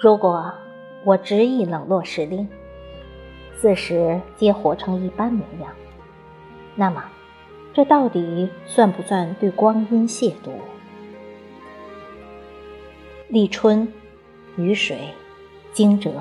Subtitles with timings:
[0.00, 0.54] 如果
[1.02, 2.46] 我执意冷落时令，
[3.56, 5.72] 四时皆活成一般模样，
[6.76, 7.02] 那么，
[7.74, 10.52] 这到底算不算对光阴亵渎？
[13.26, 13.92] 立春、
[14.56, 14.98] 雨水、
[15.72, 16.12] 惊蛰，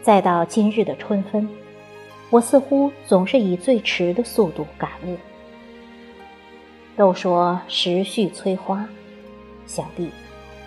[0.00, 1.48] 再到今日的春分，
[2.30, 5.16] 我似乎总是以最迟的速度感悟。
[6.96, 8.88] 都说时序催花，
[9.66, 10.08] 想必。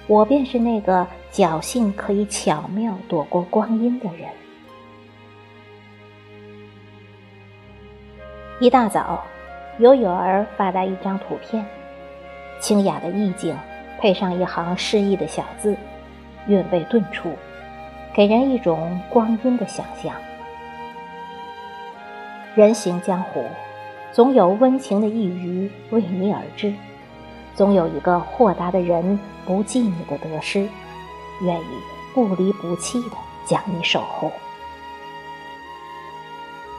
[0.05, 4.29] 我便是那个侥幸可以巧妙躲过光阴的人。
[8.59, 9.23] 一大早，
[9.77, 11.65] 有友儿发来一张图片，
[12.59, 13.55] 清雅的意境
[13.99, 15.77] 配上一行诗意的小字，
[16.47, 17.31] 韵味顿出，
[18.13, 20.13] 给人一种光阴的想象。
[22.55, 23.45] 人行江湖，
[24.11, 26.73] 总有温情的一隅为你而至。
[27.55, 30.67] 总有一个豁达的人，不计你的得失，
[31.41, 31.82] 愿意
[32.13, 34.32] 不离不弃的将你守护。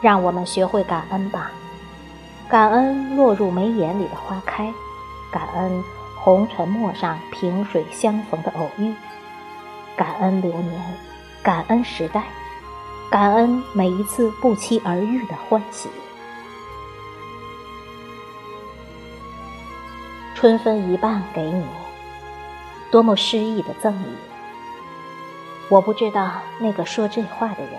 [0.00, 1.50] 让我们学会感恩吧，
[2.48, 4.72] 感恩落入眉眼里的花开，
[5.30, 5.84] 感恩
[6.16, 8.94] 红尘陌上萍水相逢的偶遇，
[9.96, 10.98] 感恩流年，
[11.42, 12.24] 感恩时代，
[13.10, 15.88] 感恩每一次不期而遇的欢喜。
[20.34, 21.66] 春分一半给你，
[22.90, 24.06] 多么诗意的赠礼！
[25.70, 27.74] 我不知道那个说这话的人，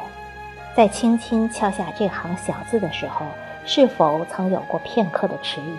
[0.73, 3.25] 在轻轻敲下这行小字的时候，
[3.66, 5.75] 是否曾有过片刻的迟疑；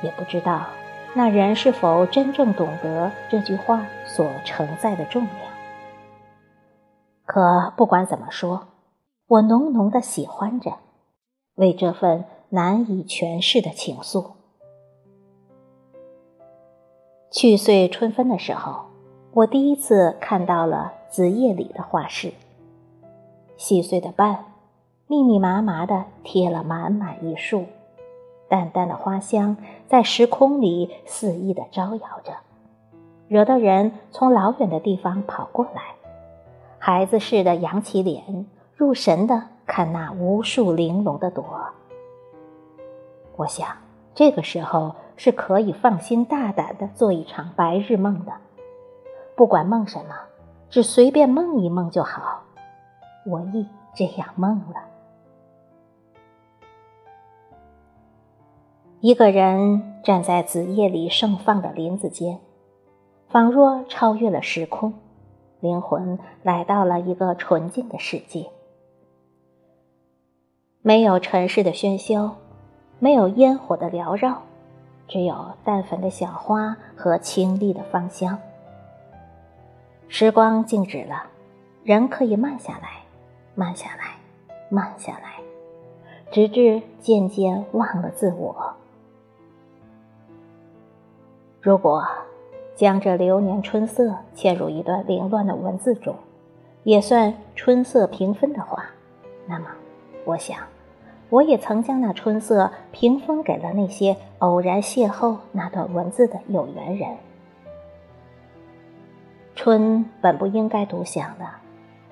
[0.00, 0.66] 也不知道
[1.12, 5.36] 那人是否真正懂得这句话所承载的重量。
[7.26, 8.68] 可不管怎么说，
[9.26, 10.78] 我浓浓的喜欢着，
[11.56, 14.30] 为这份难以诠释的情愫。
[17.30, 18.86] 去岁春分的时候，
[19.32, 22.32] 我第一次看到了子夜里的画室。
[23.56, 24.44] 细碎的瓣，
[25.06, 27.66] 密密麻麻的贴了满满一树，
[28.48, 32.32] 淡淡的花香在时空里肆意的招摇着，
[33.28, 35.94] 惹得人从老远的地方跑过来，
[36.78, 41.44] 孩子似的扬起脸，入神的看那无数玲珑的朵。
[43.36, 43.68] 我想，
[44.12, 44.96] 这个时候。
[45.22, 48.32] 是可以放心大胆的做一场白日梦的，
[49.40, 50.14] 不管梦什么，
[50.68, 52.42] 只随便梦一梦就好。
[53.24, 54.84] 我亦这样梦了。
[59.00, 62.38] 一个人站在子夜里盛放的林子间，
[63.28, 64.92] 仿若超越了时空，
[65.60, 68.50] 灵魂来到了一个纯净的世界，
[70.82, 72.36] 没有尘世的喧嚣，
[72.98, 74.42] 没有烟火的缭绕。
[75.08, 78.38] 只有淡粉的小花和清丽的芳香。
[80.12, 81.22] 时光静止了，
[81.84, 83.04] 人可以慢下来，
[83.54, 84.16] 慢下来，
[84.68, 85.36] 慢下来，
[86.32, 88.74] 直至渐渐忘了自我。
[91.60, 92.04] 如果
[92.74, 96.16] 将这流年春色嵌入一段凌乱的文字中，
[96.82, 98.86] 也算春色平分的话，
[99.46, 99.66] 那么，
[100.24, 100.58] 我想。
[101.28, 107.16] 我也曾将那春色平分给了那些偶然邂逅那段文字的有缘人。
[109.62, 111.44] 春本不应该独享的，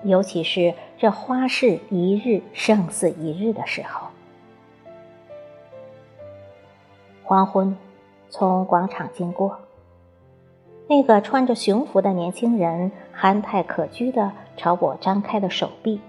[0.03, 4.09] 尤其是这花市一日胜似一日的时候。
[7.25, 7.75] 黄昏，
[8.28, 9.60] 从广场经过，
[10.88, 16.03] 那个穿着熊服的年轻人憨态可掬的朝我张开了手臂，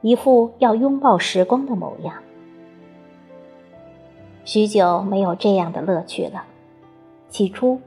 [0.00, 2.14] 一副要拥抱时光的模样。
[4.44, 6.44] 许久没有这样的乐趣了。
[7.28, 7.80] 起初，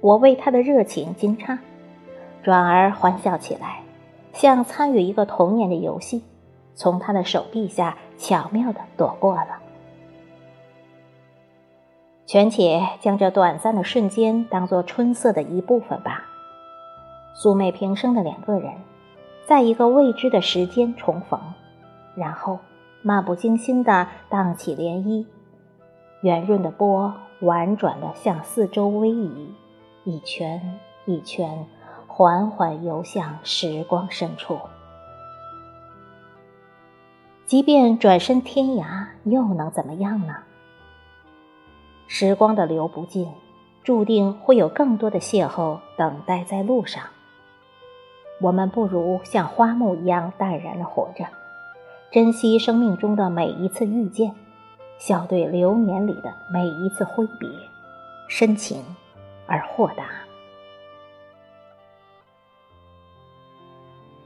[0.00, 1.58] 我为他的热情惊诧，
[2.42, 3.82] 转而欢笑起来，
[4.32, 6.22] 像参与一个童年的游戏，
[6.74, 9.58] 从他的手臂下巧妙地躲过了。
[12.26, 16.24] 权且将这短暂的瞬间当作春色的一部分吧。
[17.34, 18.72] 素昧平生的两个人，
[19.46, 21.40] 在一个未知的时间重逢，
[22.14, 22.58] 然后
[23.02, 25.24] 漫不经心地荡起涟漪。
[26.20, 29.54] 圆润的波婉转地向四周微移，
[30.04, 31.64] 一圈一圈，
[32.18, 34.58] 缓缓游向时光深处。
[37.46, 40.34] 即便转身天涯，又能怎么样呢？
[42.08, 43.28] 时光的流不尽，
[43.84, 47.04] 注定会有更多的邂逅等待在路上。
[48.40, 51.24] 我们不如像花木一样淡然的活着，
[52.10, 54.34] 珍惜生命中的每一次遇见。
[54.98, 57.48] 笑对流年里的每一次挥别，
[58.26, 58.82] 深情
[59.46, 60.27] 而豁达。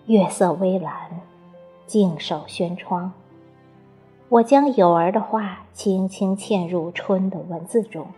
[0.07, 1.21] 月色微蓝，
[1.87, 3.13] 静守轩窗。
[4.29, 8.09] 我将友儿的话轻轻嵌入春的文字中，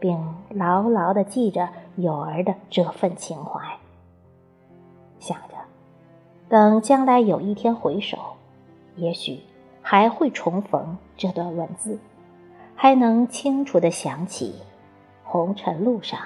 [0.00, 0.18] 并
[0.50, 3.60] 牢牢地记着友儿的这份情怀。
[5.20, 5.54] 想着，
[6.48, 8.18] 等将来有一天回首，
[8.96, 9.38] 也许
[9.80, 12.00] 还会重逢这段文字，
[12.74, 14.56] 还能清楚地想起
[15.22, 16.18] 红尘路上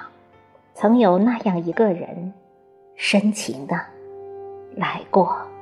[0.73, 2.33] 曾有那样一个人，
[2.95, 3.79] 深情的
[4.77, 5.56] 来过。